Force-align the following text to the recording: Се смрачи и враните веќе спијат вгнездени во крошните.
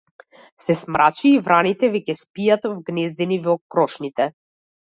Се 0.61 0.75
смрачи 0.79 1.29
и 1.33 1.41
враните 1.49 1.89
веќе 1.97 2.17
спијат 2.23 2.67
вгнездени 2.73 3.39
во 3.47 3.57
крошните. 3.77 4.31